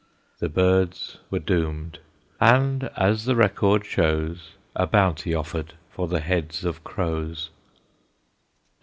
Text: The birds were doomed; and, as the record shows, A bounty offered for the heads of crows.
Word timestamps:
The 0.39 0.49
birds 0.49 1.19
were 1.29 1.37
doomed; 1.37 1.99
and, 2.39 2.85
as 2.97 3.25
the 3.25 3.35
record 3.35 3.85
shows, 3.85 4.53
A 4.75 4.87
bounty 4.87 5.31
offered 5.35 5.75
for 5.91 6.07
the 6.07 6.21
heads 6.21 6.65
of 6.65 6.83
crows. 6.83 7.51